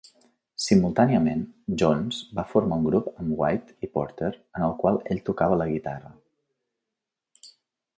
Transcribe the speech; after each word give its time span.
Simultàniament, 0.67 1.43
Jones 1.81 2.23
va 2.39 2.47
formar 2.55 2.81
un 2.81 2.89
grup 2.89 3.13
amb 3.13 3.37
White 3.45 3.89
i 3.89 3.93
Porter 3.99 4.33
en 4.41 4.69
el 4.71 4.77
qual 4.83 5.01
ell 5.15 5.25
tocava 5.31 5.63
la 5.65 5.73
guitarra. 5.77 6.15